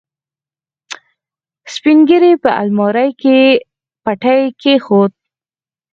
[1.73, 3.39] سپينږيري په المارۍ کې
[4.03, 5.15] پټۍ کېښوده.